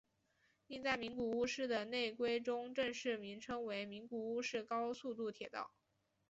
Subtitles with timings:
[0.65, 5.75] 另在名古屋市的内规中正式名称为名古屋市高速度铁道。